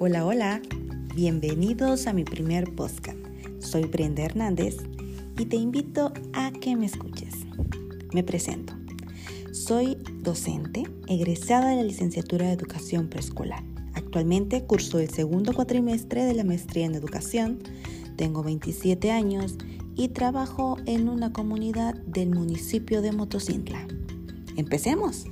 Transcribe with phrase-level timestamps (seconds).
[0.00, 0.60] Hola, hola,
[1.14, 3.16] bienvenidos a mi primer podcast.
[3.60, 4.78] Soy Brenda Hernández
[5.38, 7.34] y te invito a que me escuches.
[8.12, 8.74] Me presento.
[9.52, 13.62] Soy docente egresada de la licenciatura de Educación Preescolar.
[13.94, 17.60] Actualmente curso el segundo cuatrimestre de la maestría en Educación.
[18.16, 19.56] Tengo 27 años
[19.94, 23.86] y trabajo en una comunidad del municipio de Motocintla.
[24.56, 25.26] Empecemos.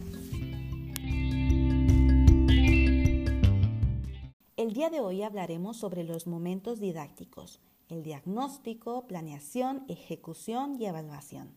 [4.72, 11.53] El día de hoy hablaremos sobre los momentos didácticos, el diagnóstico, planeación, ejecución y evaluación.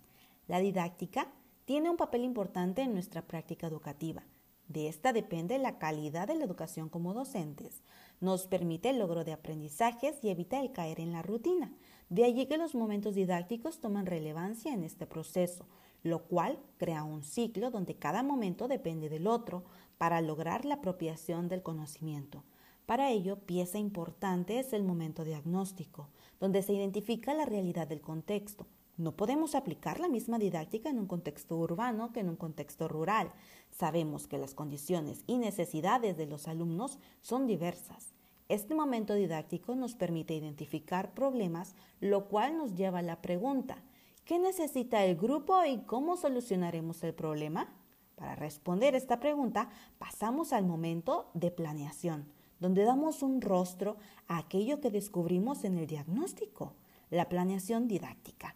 [0.50, 1.32] La didáctica
[1.64, 4.23] tiene un papel importante en nuestra práctica educativa.
[4.68, 7.84] De esta depende la calidad de la educación como docentes.
[8.20, 11.73] Nos permite el logro de aprendizajes y evita el caer en la rutina.
[12.09, 15.66] De allí que los momentos didácticos toman relevancia en este proceso,
[16.04, 19.64] lo cual crea un ciclo donde cada momento depende del otro
[19.98, 22.44] para lograr la apropiación del conocimiento.
[22.86, 28.67] Para ello, pieza importante es el momento diagnóstico, donde se identifica la realidad del contexto.
[28.97, 33.31] No podemos aplicar la misma didáctica en un contexto urbano que en un contexto rural.
[33.72, 38.14] Sabemos que las condiciones y necesidades de los alumnos son diversas.
[38.50, 43.83] Este momento didáctico nos permite identificar problemas, lo cual nos lleva a la pregunta,
[44.25, 47.73] ¿qué necesita el grupo y cómo solucionaremos el problema?
[48.16, 54.81] Para responder esta pregunta, pasamos al momento de planeación donde damos un rostro a aquello
[54.81, 56.73] que descubrimos en el diagnóstico,
[57.09, 58.56] la planeación didáctica,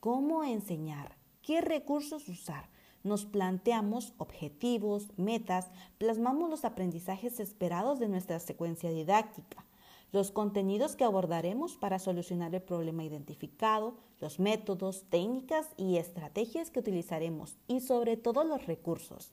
[0.00, 2.68] cómo enseñar, qué recursos usar.
[3.04, 9.64] Nos planteamos objetivos, metas, plasmamos los aprendizajes esperados de nuestra secuencia didáctica,
[10.12, 16.80] los contenidos que abordaremos para solucionar el problema identificado, los métodos, técnicas y estrategias que
[16.80, 19.32] utilizaremos y sobre todo los recursos.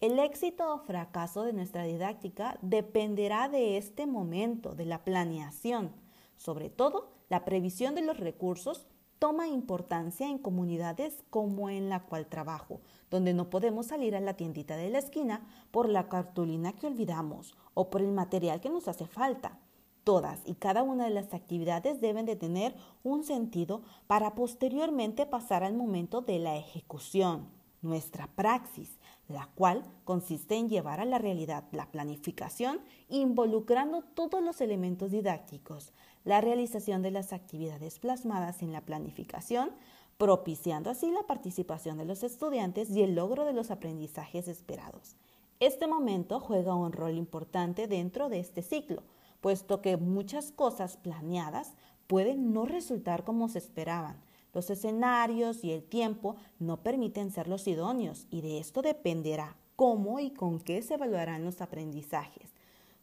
[0.00, 5.90] El éxito o fracaso de nuestra didáctica dependerá de este momento, de la planeación.
[6.36, 8.86] Sobre todo, la previsión de los recursos
[9.18, 14.34] toma importancia en comunidades como en la cual trabajo, donde no podemos salir a la
[14.34, 18.86] tiendita de la esquina por la cartulina que olvidamos o por el material que nos
[18.86, 19.58] hace falta.
[20.04, 25.64] Todas y cada una de las actividades deben de tener un sentido para posteriormente pasar
[25.64, 31.64] al momento de la ejecución, nuestra praxis, la cual consiste en llevar a la realidad
[31.72, 35.92] la planificación involucrando todos los elementos didácticos,
[36.24, 39.70] la realización de las actividades plasmadas en la planificación,
[40.16, 45.16] propiciando así la participación de los estudiantes y el logro de los aprendizajes esperados.
[45.60, 49.02] Este momento juega un rol importante dentro de este ciclo,
[49.40, 51.74] puesto que muchas cosas planeadas
[52.06, 54.20] pueden no resultar como se esperaban,
[54.52, 60.18] los escenarios y el tiempo no permiten ser los idóneos y de esto dependerá cómo
[60.18, 62.52] y con qué se evaluarán los aprendizajes.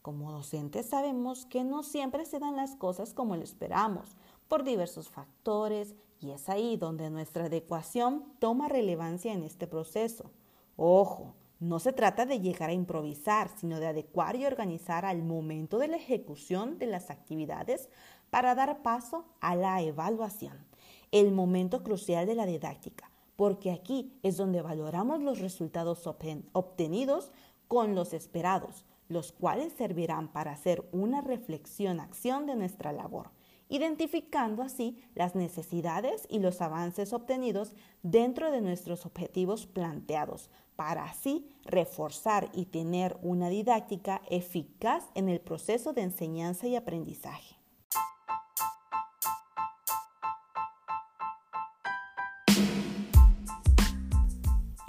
[0.01, 4.15] Como docentes sabemos que no siempre se dan las cosas como lo esperamos,
[4.47, 10.31] por diversos factores, y es ahí donde nuestra adecuación toma relevancia en este proceso.
[10.75, 15.77] Ojo, no se trata de llegar a improvisar, sino de adecuar y organizar al momento
[15.77, 17.89] de la ejecución de las actividades
[18.29, 20.65] para dar paso a la evaluación
[21.15, 27.31] el momento crucial de la didáctica, porque aquí es donde valoramos los resultados obtenidos
[27.69, 33.29] con los esperados, los cuales servirán para hacer una reflexión-acción de nuestra labor,
[33.69, 37.73] identificando así las necesidades y los avances obtenidos
[38.03, 45.39] dentro de nuestros objetivos planteados, para así reforzar y tener una didáctica eficaz en el
[45.39, 47.55] proceso de enseñanza y aprendizaje.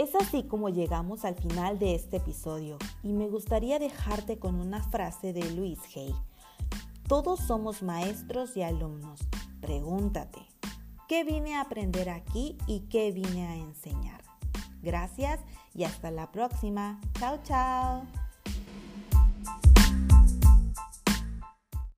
[0.07, 4.81] Es así como llegamos al final de este episodio y me gustaría dejarte con una
[4.85, 6.15] frase de Luis Hay.
[7.09, 9.19] Todos somos maestros y alumnos.
[9.61, 10.47] Pregúntate,
[11.09, 14.23] ¿qué vine a aprender aquí y qué vine a enseñar?
[14.81, 15.41] Gracias
[15.75, 17.01] y hasta la próxima.
[17.19, 18.26] Chao, chao.